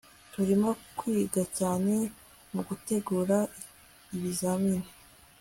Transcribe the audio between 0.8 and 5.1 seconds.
kwiga cyane mugutegura ibizamini